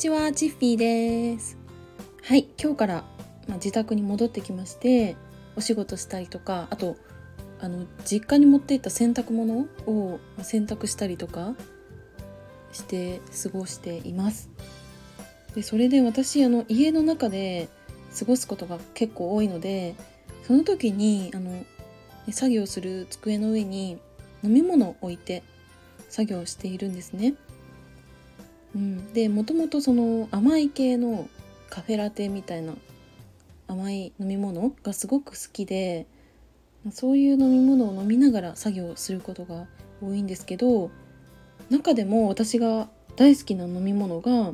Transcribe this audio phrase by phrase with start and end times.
[0.00, 1.58] ちは、チッフィーです。
[2.22, 2.94] はい、今日から、
[3.46, 5.14] まあ、自宅に戻ってきまして、
[5.56, 6.96] お仕事したりとか、あと、
[7.60, 11.54] あの、実家に持っていった洗濯物を洗濯したりとか
[12.72, 14.48] して過ごしています。
[15.54, 17.68] で、それで私、あの、家の中で
[18.18, 19.96] 過ごすことが結構多いので、
[20.46, 21.62] その時に、あの、
[22.30, 23.98] 作業する机の上に
[24.42, 25.42] 飲み物を置いて
[26.08, 27.34] 作業しているんですね。
[28.74, 31.28] うん、でもともとその甘い系の
[31.68, 32.74] カフェラテみたいな
[33.66, 36.06] 甘い飲み物がすごく好きで
[36.92, 39.66] そういう飲み物を飲みながら作業することが
[40.02, 40.90] 多いんですけど
[41.68, 44.52] 中でも私が大好きな飲み物が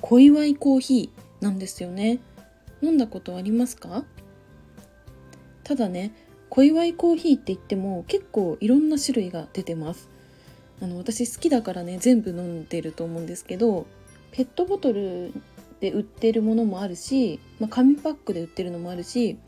[0.00, 2.20] 小祝コーヒーなんですよね。
[2.80, 4.04] 飲んだことありますか？
[5.64, 6.12] ただね
[6.48, 10.08] 小祝いコーヒーって言っても結構いろんな種類が出てます。
[10.80, 13.86] あの私好きだからね全部飲んでると思うんですけど
[14.32, 15.32] ペットボトル
[15.80, 19.38] で売ってるものもあるし、まあ、紙パックで売ってるのもあるし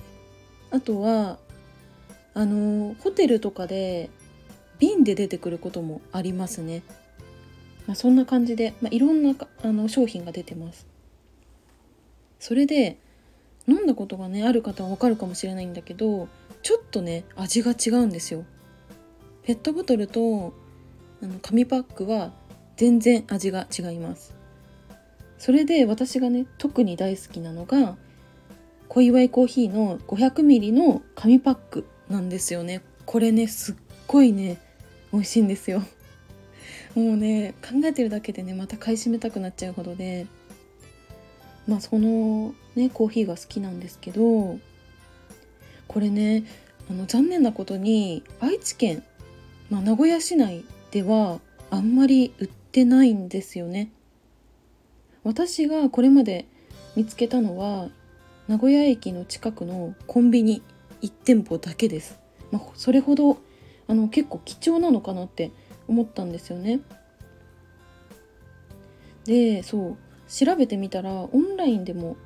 [0.71, 1.39] あとは
[2.35, 4.11] あのホテルとかで
[4.79, 6.83] 瓶で出てくることもありますね、
[7.87, 10.87] まあ、そんな感じで、まあ、いろんなあの商品が出てます。
[12.39, 12.97] それで
[13.69, 16.29] 飲んだことがねある方はわかるかもしれないんだけど
[16.63, 18.45] ちょっとね味が違うんですよ。
[19.43, 20.55] ペットボトルと
[21.23, 22.33] あの紙パックは
[22.77, 24.35] 全然味が違います。
[25.39, 27.97] それで私がね特に大好きなのが
[28.89, 32.83] 小祝コーヒーの 500ml の紙パックなんですよね。
[33.07, 33.75] これねすっ
[34.07, 34.59] ごいね
[35.13, 35.83] 美味しいんですよ。
[36.95, 40.27] もうね考えてるだけでねまた買い占めたくなっちゃうほどで。
[41.67, 44.59] まあそのねコーヒーが好きなんですけど
[45.87, 46.45] これね
[46.91, 49.05] あの残念なことに愛知県、
[49.71, 53.91] まあ、名古屋市内ではあんまり売ってないんですよね。
[55.23, 56.47] 私がこれまで
[56.97, 57.89] 見つけたのは
[58.49, 60.63] 名古屋駅の近くのコンビニ
[61.03, 62.19] 1店舗だけです、
[62.51, 63.39] まあ、それほど
[63.87, 65.53] あの結構貴重なのかなって
[65.89, 66.81] 思ったんですよね。
[69.25, 69.97] でそう
[70.29, 72.17] 調べてみたらオンラインでも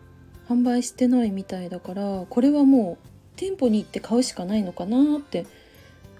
[0.49, 5.47] 販売してないみたいだからこれはもう店舗に行って買うしかないのかなって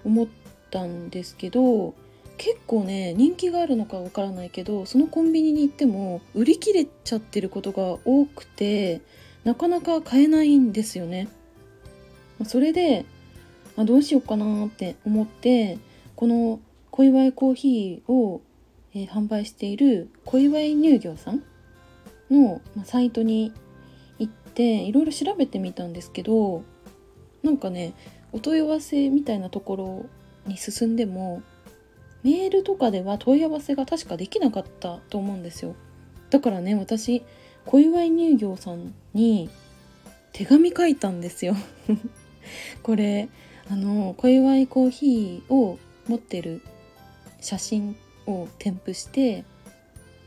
[0.03, 0.27] 思っ
[0.71, 1.93] たんですけど
[2.37, 9.01] 結構ね人気があるのかわからないけどそのコンビニに行っても売り切れちゃってることが多くて
[9.43, 11.27] なかなか買えないんですよね。
[12.45, 13.05] それで
[13.77, 15.77] あどうしようかなって思って
[16.15, 16.59] この
[16.91, 18.41] 小祝コーヒーを、
[18.93, 21.43] えー、販売している小祝乳業さん
[22.29, 23.53] の、ま、サイトに
[24.17, 26.63] 行っていろいろ調べてみたんですけど
[27.43, 27.93] なんかね
[28.31, 30.05] お問い合わせみたいなところ
[30.45, 31.41] に進んでも
[32.25, 35.75] メールとかでは問い合わせが確かできなかったと思うんですよ。
[36.31, 37.21] だからね私
[37.67, 39.47] 小祝乳業さんに
[40.33, 41.55] 手紙書いたんですよ。
[42.81, 43.29] これ
[43.69, 45.77] あの小祝コーヒーを
[46.07, 46.63] 持ってる
[47.41, 49.45] 写真を添付して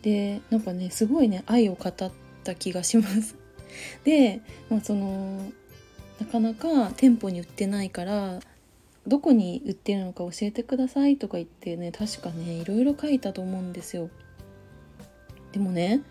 [0.02, 2.12] でなんかねすごいね愛を語っ
[2.44, 3.34] た気がします。
[4.04, 5.50] で、まあ、その
[6.20, 8.38] なかなか店舗に売ってないから
[9.08, 14.10] どこに売ってるのか教えてくださいとか言ってね確かねいろいろ書いたと思うんですよ。
[15.52, 16.02] でもね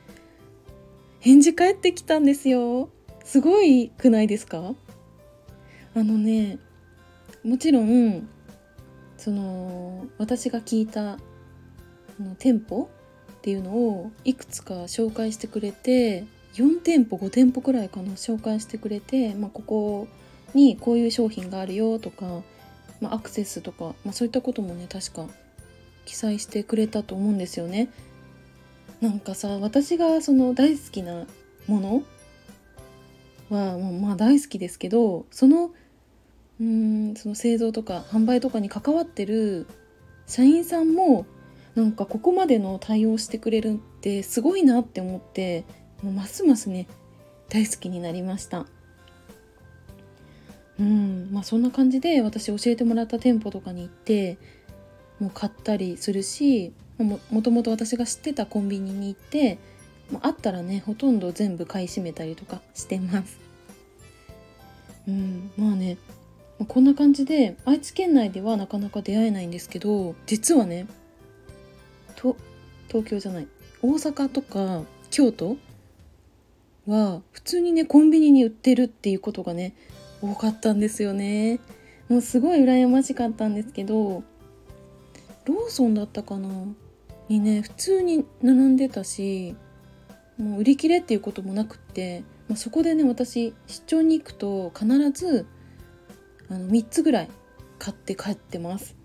[1.20, 2.90] 返事返ってきたんですよ。
[3.24, 4.74] すごいくないですか？
[5.96, 6.60] あのね
[7.44, 8.28] もちろん
[9.18, 11.18] その私が聞いた
[12.20, 12.90] の店舗
[13.32, 20.08] っていうのをいくつか紹介してくれて4店舗5店舗くらいかな紹介してくれて、まあ、ここ
[20.54, 22.42] にこういう商品があるよとか
[23.02, 25.28] まあ、アクセスとか、まあ、そういったこともね確か
[26.06, 27.90] 記載してくれたと思うんですよね。
[29.02, 31.28] なんかさ私がその大好きな
[31.68, 32.04] もの
[33.50, 35.72] はまあ大好きですけどその
[36.60, 39.68] うんその製造とか販売とかに関わってる
[40.26, 41.26] 社員さんも
[41.76, 45.64] なんかここまでの対応してくれるってすごいなって思って
[46.02, 46.88] もうますますね
[47.50, 48.66] 大好きになりました。
[50.80, 51.07] うん
[51.38, 54.40] まあそんな感じで私教えてもらった店舗とかに行って
[55.20, 59.60] もう買ったりするしももともと私が知ってたコンビニに行って
[60.10, 63.40] もうあったらねほとんど全部買い占めたりとかしてます。
[65.08, 66.00] うんまあね
[66.68, 70.88] こんな感じで愛知県内ではなかなか出会えないんですけど実はね
[72.16, 72.36] と
[72.88, 73.48] 東京じゃない
[73.84, 74.82] 大阪とか
[75.12, 75.58] 京都
[76.88, 79.76] は普通にねコンビニに売ってるっていうことがね
[80.22, 81.60] 多かったんですよね。
[82.10, 84.24] もうすごい羨ましかったんですけど
[85.46, 86.50] ローソンだったかな？
[87.30, 89.56] にね普通に並んでたし
[90.38, 95.46] もう売り切れっていうこともなくって、まあ、そこでね私出張に行くと必ず
[96.50, 97.30] あの3つぐらい
[97.80, 98.96] 買って帰ってます。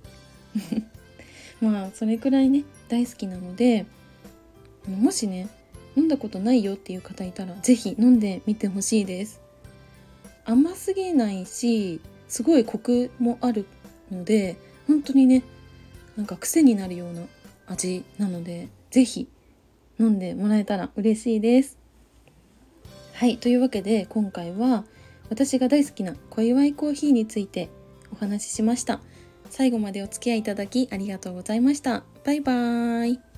[1.60, 3.86] まあそれくらいね大好きなので
[4.88, 5.48] もしね
[5.96, 9.41] 飲んだことないよっていう方いたら是非飲んでみてほしいです。
[10.44, 13.66] 甘すぎないしすごいコクもある
[14.10, 14.56] ので
[14.86, 15.42] 本当にね
[16.16, 17.22] なんか癖になるような
[17.66, 19.28] 味なので是非
[19.98, 21.78] 飲んでもらえたら嬉しいです。
[23.14, 24.84] はいというわけで今回は
[25.30, 27.68] 私が大好きな小祝いコーヒーについて
[28.12, 29.00] お話ししました。
[29.48, 32.04] 最後までお付き合いいただきありがとうございました。
[32.24, 33.31] バイバーイ。